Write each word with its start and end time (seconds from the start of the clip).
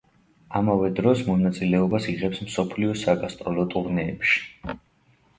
ამავე 0.59 0.87
დროს 0.99 1.19
მონაწილეობას 1.25 2.07
იღებს 2.13 2.41
მსოფლიო 2.45 2.95
საგასტროლო 3.01 3.67
ტურნეებში. 3.75 4.41